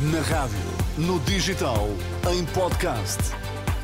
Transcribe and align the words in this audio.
Na 0.00 0.22
rádio, 0.22 0.56
no 0.96 1.20
digital, 1.20 1.86
em 2.32 2.42
podcast. 2.54 3.18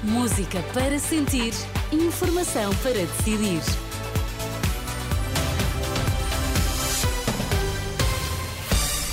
Música 0.03 0.63
para 0.73 0.99
sentir, 0.99 1.53
informação 1.93 2.75
para 2.77 2.95
decidir. 2.95 3.61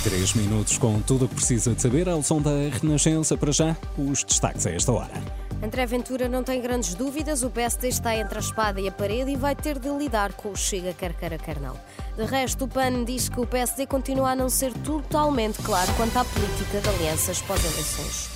Três 0.02 0.32
minutos 0.32 0.78
com 0.78 0.98
tudo 1.02 1.26
o 1.26 1.28
que 1.28 1.34
precisa 1.34 1.74
de 1.74 1.82
saber. 1.82 2.08
A 2.08 2.14
lição 2.14 2.40
da 2.40 2.50
Renascença 2.80 3.36
para 3.36 3.52
já. 3.52 3.76
Os 3.98 4.24
destaques 4.24 4.66
a 4.66 4.70
esta 4.70 4.90
hora. 4.90 5.43
André 5.64 5.86
Ventura 5.86 6.28
não 6.28 6.44
tem 6.44 6.60
grandes 6.60 6.94
dúvidas, 6.94 7.42
o 7.42 7.48
PSD 7.48 7.88
está 7.88 8.14
entre 8.14 8.36
a 8.36 8.40
espada 8.40 8.82
e 8.82 8.86
a 8.86 8.92
parede 8.92 9.30
e 9.30 9.36
vai 9.36 9.56
ter 9.56 9.78
de 9.78 9.88
lidar 9.88 10.34
com 10.34 10.50
o 10.50 10.56
Chega, 10.56 10.92
quer 10.92 11.58
não. 11.58 11.74
De 12.18 12.24
resto, 12.24 12.66
o 12.66 12.68
PAN 12.68 13.02
diz 13.02 13.30
que 13.30 13.40
o 13.40 13.46
PSD 13.46 13.86
continua 13.86 14.32
a 14.32 14.36
não 14.36 14.50
ser 14.50 14.74
totalmente 14.74 15.62
claro 15.62 15.90
quanto 15.94 16.18
à 16.18 16.24
política 16.26 16.80
de 16.80 16.88
alianças 16.90 17.40
pós-eleições. 17.40 18.33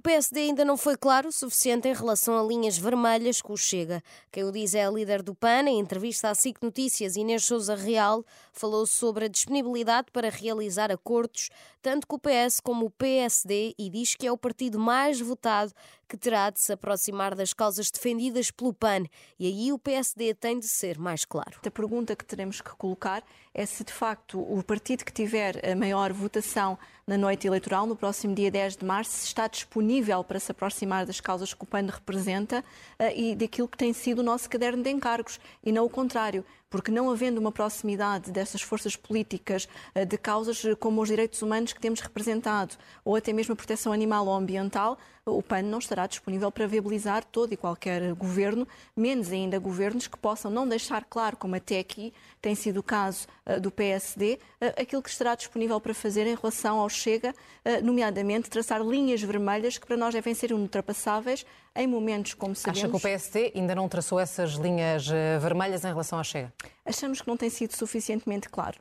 O 0.00 0.02
PSD 0.02 0.40
ainda 0.40 0.64
não 0.64 0.78
foi 0.78 0.96
claro 0.96 1.28
o 1.28 1.32
suficiente 1.32 1.86
em 1.86 1.92
relação 1.92 2.38
a 2.38 2.42
linhas 2.42 2.78
vermelhas 2.78 3.42
que 3.42 3.52
o 3.52 3.56
Chega. 3.58 4.02
Quem 4.32 4.44
o 4.44 4.50
diz 4.50 4.74
é 4.74 4.86
a 4.86 4.90
líder 4.90 5.22
do 5.22 5.34
PAN. 5.34 5.68
Em 5.68 5.78
entrevista 5.78 6.30
à 6.30 6.34
SIC 6.34 6.62
Notícias, 6.62 7.16
Inês 7.16 7.44
Souza 7.44 7.74
Real 7.74 8.24
falou 8.50 8.86
sobre 8.86 9.26
a 9.26 9.28
disponibilidade 9.28 10.06
para 10.10 10.30
realizar 10.30 10.90
acordos, 10.90 11.50
tanto 11.82 12.06
com 12.06 12.16
o 12.16 12.18
PS 12.18 12.60
como 12.60 12.86
o 12.86 12.90
PSD, 12.90 13.74
e 13.78 13.90
diz 13.90 14.14
que 14.14 14.26
é 14.26 14.32
o 14.32 14.38
partido 14.38 14.78
mais 14.78 15.20
votado 15.20 15.74
que 16.08 16.16
terá 16.16 16.50
de 16.50 16.60
se 16.60 16.72
aproximar 16.72 17.36
das 17.36 17.52
causas 17.52 17.90
defendidas 17.90 18.50
pelo 18.50 18.72
PAN. 18.72 19.04
E 19.38 19.46
aí 19.46 19.70
o 19.70 19.78
PSD 19.78 20.34
tem 20.34 20.58
de 20.58 20.66
ser 20.66 20.98
mais 20.98 21.26
claro. 21.26 21.60
A 21.64 21.70
pergunta 21.70 22.16
que 22.16 22.24
teremos 22.24 22.60
que 22.60 22.70
colocar 22.70 23.22
é 23.54 23.64
se 23.64 23.84
de 23.84 23.92
facto 23.92 24.40
o 24.40 24.62
partido 24.64 25.04
que 25.04 25.12
tiver 25.12 25.64
a 25.64 25.76
maior 25.76 26.12
votação 26.12 26.76
na 27.10 27.18
noite 27.18 27.44
eleitoral, 27.44 27.88
no 27.88 27.96
próximo 27.96 28.36
dia 28.36 28.52
10 28.52 28.76
de 28.76 28.84
março, 28.84 29.24
está 29.24 29.48
disponível 29.48 30.22
para 30.22 30.38
se 30.38 30.52
aproximar 30.52 31.04
das 31.04 31.20
causas 31.20 31.52
que 31.52 31.64
o 31.64 31.66
PAN 31.66 31.86
representa 31.86 32.60
uh, 32.60 33.04
e 33.12 33.34
daquilo 33.34 33.66
que 33.66 33.76
tem 33.76 33.92
sido 33.92 34.20
o 34.20 34.22
nosso 34.22 34.48
caderno 34.48 34.80
de 34.80 34.90
encargos, 34.90 35.40
e 35.64 35.72
não 35.72 35.84
o 35.84 35.90
contrário 35.90 36.44
porque 36.70 36.92
não 36.92 37.10
havendo 37.10 37.38
uma 37.38 37.50
proximidade 37.50 38.30
dessas 38.30 38.62
forças 38.62 38.94
políticas 38.94 39.68
uh, 39.94 40.06
de 40.06 40.16
causas 40.16 40.62
como 40.78 41.02
os 41.02 41.08
direitos 41.08 41.42
humanos 41.42 41.72
que 41.72 41.80
temos 41.80 41.98
representado, 42.00 42.76
ou 43.04 43.16
até 43.16 43.32
mesmo 43.32 43.52
a 43.52 43.56
proteção 43.56 43.92
animal 43.92 44.26
ou 44.26 44.34
ambiental, 44.34 44.96
o 45.26 45.42
PAN 45.42 45.62
não 45.62 45.78
estará 45.78 46.06
disponível 46.06 46.50
para 46.50 46.66
viabilizar 46.66 47.24
todo 47.24 47.52
e 47.52 47.56
qualquer 47.56 48.14
governo, 48.14 48.66
menos 48.96 49.30
ainda 49.30 49.58
governos 49.58 50.06
que 50.06 50.16
possam 50.16 50.50
não 50.50 50.66
deixar 50.66 51.04
claro, 51.04 51.36
como 51.36 51.54
até 51.54 51.78
aqui 51.78 52.12
tem 52.40 52.54
sido 52.54 52.78
o 52.78 52.82
caso 52.82 53.26
uh, 53.46 53.60
do 53.60 53.70
PSD, 53.70 54.38
aquilo 54.80 55.02
que 55.02 55.10
estará 55.10 55.34
disponível 55.34 55.80
para 55.80 55.92
fazer 55.92 56.26
em 56.26 56.34
relação 56.34 56.78
ao 56.78 56.88
Chega, 56.88 57.34
nomeadamente 57.82 58.48
traçar 58.48 58.80
linhas 58.82 59.22
vermelhas 59.22 59.76
que 59.76 59.86
para 59.86 59.96
nós 59.96 60.14
devem 60.14 60.34
ser 60.34 60.52
ultrapassáveis 60.52 61.44
em 61.74 61.86
momentos 61.86 62.34
como 62.34 62.54
sabemos. 62.54 62.80
Acha 62.80 62.88
que 62.90 62.96
o 62.96 63.00
PSD 63.00 63.52
ainda 63.54 63.74
não 63.74 63.88
traçou 63.88 64.18
essas 64.18 64.52
linhas 64.52 65.06
vermelhas 65.40 65.84
em 65.84 65.88
relação 65.88 66.18
ao 66.18 66.24
Chega? 66.24 66.52
Achamos 66.84 67.20
que 67.20 67.28
não 67.28 67.36
tem 67.36 67.50
sido 67.50 67.72
suficientemente 67.72 68.48
claro. 68.48 68.78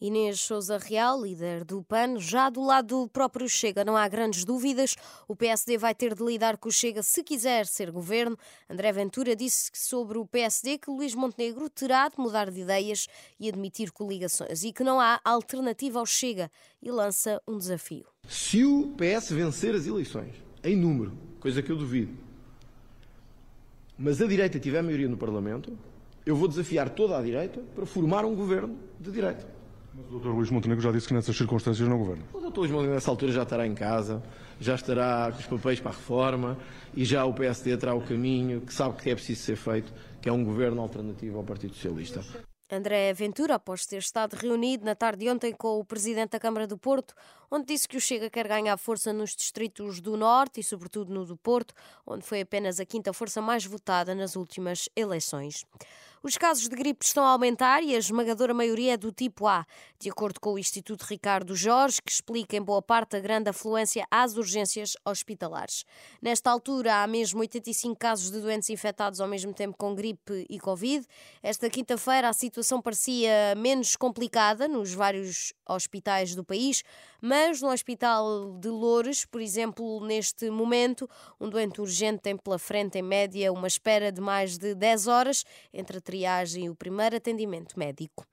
Inês 0.00 0.40
Souza 0.40 0.78
Real, 0.78 1.22
líder 1.22 1.62
do 1.62 1.82
PAN, 1.82 2.18
já 2.18 2.48
do 2.48 2.64
lado 2.64 3.02
do 3.02 3.08
próprio 3.08 3.46
Chega, 3.46 3.84
não 3.84 3.94
há 3.94 4.08
grandes 4.08 4.46
dúvidas. 4.46 4.96
O 5.28 5.36
PSD 5.36 5.76
vai 5.76 5.94
ter 5.94 6.14
de 6.14 6.24
lidar 6.24 6.56
com 6.56 6.70
o 6.70 6.72
Chega 6.72 7.02
se 7.02 7.22
quiser 7.22 7.66
ser 7.66 7.90
governo. 7.90 8.34
André 8.68 8.90
Ventura 8.92 9.36
disse 9.36 9.70
sobre 9.74 10.16
o 10.16 10.24
PSD 10.24 10.78
que 10.78 10.90
Luís 10.90 11.14
Montenegro 11.14 11.68
terá 11.68 12.08
de 12.08 12.18
mudar 12.18 12.50
de 12.50 12.62
ideias 12.62 13.08
e 13.38 13.46
admitir 13.46 13.92
coligações 13.92 14.64
e 14.64 14.72
que 14.72 14.82
não 14.82 14.98
há 14.98 15.20
alternativa 15.22 15.98
ao 15.98 16.06
Chega 16.06 16.50
e 16.80 16.90
lança 16.90 17.38
um 17.46 17.58
desafio. 17.58 18.06
Se 18.26 18.64
o 18.64 18.94
PS 18.96 19.32
vencer 19.32 19.74
as 19.74 19.86
eleições 19.86 20.34
em 20.64 20.76
número, 20.76 21.12
coisa 21.38 21.62
que 21.62 21.70
eu 21.70 21.76
duvido, 21.76 22.16
mas 23.98 24.22
a 24.22 24.26
direita 24.26 24.58
tiver 24.58 24.82
maioria 24.82 25.10
no 25.10 25.18
Parlamento, 25.18 25.78
eu 26.24 26.36
vou 26.36 26.48
desafiar 26.48 26.90
toda 26.90 27.18
a 27.18 27.22
direita 27.22 27.60
para 27.74 27.86
formar 27.86 28.24
um 28.24 28.34
governo 28.34 28.76
de 28.98 29.10
direita. 29.10 29.46
Mas 29.94 30.06
o 30.12 30.18
Dr. 30.18 30.28
Luís 30.28 30.50
Montenegro 30.50 30.82
já 30.82 30.92
disse 30.92 31.08
que 31.08 31.14
nessas 31.14 31.36
circunstâncias 31.36 31.88
não 31.88 31.98
governa. 31.98 32.22
O 32.32 32.38
Dr. 32.38 32.58
Luís 32.58 32.70
Montenegro 32.70 32.94
nessa 32.94 33.10
altura 33.10 33.32
já 33.32 33.42
estará 33.42 33.66
em 33.66 33.74
casa, 33.74 34.22
já 34.60 34.74
estará 34.74 35.32
com 35.32 35.38
os 35.38 35.46
papéis 35.46 35.80
para 35.80 35.90
a 35.90 35.94
reforma 35.94 36.56
e 36.94 37.04
já 37.04 37.24
o 37.24 37.34
PSD 37.34 37.76
terá 37.76 37.94
o 37.94 38.00
caminho 38.00 38.60
que 38.60 38.72
sabe 38.72 38.96
que 39.00 39.10
é 39.10 39.14
preciso 39.14 39.42
ser 39.42 39.56
feito, 39.56 39.92
que 40.20 40.28
é 40.28 40.32
um 40.32 40.44
governo 40.44 40.80
alternativo 40.80 41.38
ao 41.38 41.44
Partido 41.44 41.74
Socialista. 41.74 42.22
André 42.72 43.12
Ventura, 43.12 43.56
após 43.56 43.84
ter 43.84 43.96
estado 43.96 44.34
reunido 44.34 44.84
na 44.84 44.94
tarde 44.94 45.24
de 45.24 45.30
ontem 45.30 45.52
com 45.52 45.80
o 45.80 45.84
Presidente 45.84 46.30
da 46.30 46.38
Câmara 46.38 46.68
do 46.68 46.78
Porto, 46.78 47.14
onde 47.50 47.66
disse 47.66 47.88
que 47.88 47.96
o 47.96 48.00
Chega 48.00 48.30
quer 48.30 48.46
ganhar 48.46 48.76
força 48.76 49.12
nos 49.12 49.34
distritos 49.34 50.00
do 50.00 50.16
Norte 50.16 50.60
e, 50.60 50.62
sobretudo, 50.62 51.12
no 51.12 51.24
do 51.24 51.36
Porto, 51.36 51.74
onde 52.06 52.24
foi 52.24 52.42
apenas 52.42 52.78
a 52.78 52.86
quinta 52.86 53.12
força 53.12 53.42
mais 53.42 53.64
votada 53.64 54.14
nas 54.14 54.36
últimas 54.36 54.88
eleições. 54.94 55.66
Os 56.22 56.36
casos 56.36 56.68
de 56.68 56.76
gripe 56.76 57.02
estão 57.02 57.24
a 57.24 57.30
aumentar 57.30 57.82
e 57.82 57.94
a 57.94 57.98
esmagadora 57.98 58.52
maioria 58.52 58.92
é 58.92 58.96
do 58.98 59.10
tipo 59.10 59.46
A, 59.46 59.64
de 59.98 60.10
acordo 60.10 60.38
com 60.38 60.52
o 60.52 60.58
Instituto 60.58 61.04
Ricardo 61.04 61.56
Jorge, 61.56 62.02
que 62.02 62.12
explica 62.12 62.54
em 62.58 62.62
boa 62.62 62.82
parte 62.82 63.16
a 63.16 63.20
grande 63.20 63.48
afluência 63.48 64.06
às 64.10 64.36
urgências 64.36 64.98
hospitalares. 65.02 65.86
Nesta 66.20 66.50
altura, 66.50 67.02
há 67.02 67.06
mesmo 67.06 67.40
85 67.40 67.96
casos 67.96 68.30
de 68.30 68.38
doentes 68.38 68.68
infectados 68.68 69.18
ao 69.18 69.26
mesmo 69.26 69.54
tempo 69.54 69.78
com 69.78 69.94
gripe 69.94 70.44
e 70.50 70.60
Covid. 70.60 71.06
Esta 71.42 71.70
quinta-feira, 71.70 72.28
a 72.28 72.34
situação 72.34 72.82
parecia 72.82 73.54
menos 73.56 73.96
complicada 73.96 74.68
nos 74.68 74.92
vários 74.92 75.54
hospitais 75.66 76.34
do 76.34 76.44
país, 76.44 76.82
mas 77.22 77.62
no 77.62 77.70
Hospital 77.70 78.58
de 78.58 78.68
Loures, 78.68 79.24
por 79.24 79.40
exemplo, 79.40 80.04
neste 80.04 80.50
momento, 80.50 81.08
um 81.40 81.48
doente 81.48 81.80
urgente 81.80 82.20
tem 82.20 82.36
pela 82.36 82.58
frente, 82.58 82.98
em 82.98 83.02
média, 83.02 83.50
uma 83.50 83.66
espera 83.66 84.12
de 84.12 84.20
mais 84.20 84.58
de 84.58 84.74
10 84.74 85.06
horas 85.06 85.44
entre 85.72 85.96
a 85.96 86.00
triagem 86.10 86.64
e 86.64 86.70
o 86.70 86.74
primeiro 86.74 87.16
atendimento 87.16 87.78
médico. 87.78 88.26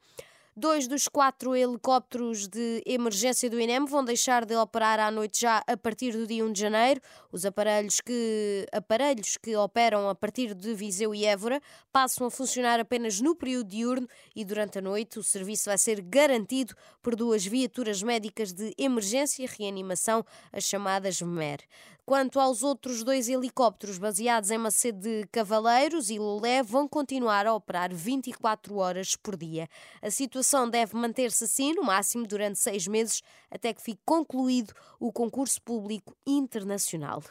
Dois 0.59 0.87
dos 0.87 1.07
quatro 1.07 1.55
helicópteros 1.55 2.47
de 2.47 2.81
emergência 2.83 3.47
do 3.47 3.59
INEM 3.59 3.85
vão 3.85 4.03
deixar 4.03 4.43
de 4.43 4.55
operar 4.55 4.99
à 4.99 5.11
noite 5.11 5.41
já 5.41 5.63
a 5.67 5.77
partir 5.77 6.13
do 6.13 6.25
dia 6.25 6.43
1 6.43 6.51
de 6.51 6.59
janeiro. 6.59 6.99
Os 7.31 7.45
aparelhos 7.45 8.01
que, 8.01 8.65
aparelhos 8.71 9.37
que 9.37 9.55
operam 9.55 10.09
a 10.09 10.15
partir 10.15 10.55
de 10.55 10.73
Viseu 10.73 11.13
e 11.13 11.25
Évora 11.25 11.61
passam 11.91 12.25
a 12.25 12.31
funcionar 12.31 12.79
apenas 12.79 13.21
no 13.21 13.35
período 13.35 13.69
diurno 13.69 14.07
e 14.35 14.43
durante 14.43 14.79
a 14.79 14.81
noite 14.81 15.19
o 15.19 15.23
serviço 15.23 15.65
vai 15.69 15.77
ser 15.77 16.01
garantido 16.01 16.73
por 17.03 17.15
duas 17.15 17.45
viaturas 17.45 18.01
médicas 18.01 18.51
de 18.51 18.73
emergência 18.79 19.43
e 19.43 19.45
reanimação, 19.59 20.25
as 20.51 20.63
chamadas 20.63 21.21
MER. 21.21 21.59
Quanto 22.07 22.39
aos 22.39 22.63
outros 22.63 23.03
dois 23.03 23.27
helicópteros 23.27 23.97
baseados 23.97 24.49
em 24.49 24.57
Macedo 24.57 25.01
de 25.01 25.27
Cavaleiros 25.29 26.09
e 26.09 26.17
Lolé, 26.17 26.63
vão 26.63 26.87
continuar 26.87 27.45
a 27.45 27.53
operar 27.53 27.93
24 27.93 28.77
horas 28.77 29.17
por 29.17 29.35
dia. 29.35 29.67
A 30.01 30.09
situação 30.09 30.69
deve 30.69 30.95
manter-se 30.95 31.43
assim, 31.43 31.73
no 31.73 31.83
máximo 31.83 32.25
durante 32.25 32.59
seis 32.59 32.87
meses, 32.87 33.21
até 33.51 33.73
que 33.73 33.81
fique 33.81 33.99
concluído 34.05 34.73
o 35.01 35.11
concurso 35.11 35.61
público 35.61 36.15
internacional. 36.25 37.21